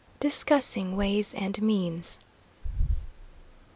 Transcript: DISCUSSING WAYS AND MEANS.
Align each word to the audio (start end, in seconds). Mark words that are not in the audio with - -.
DISCUSSING 0.19 0.95
WAYS 0.95 1.31
AND 1.35 1.61
MEANS. 1.61 2.17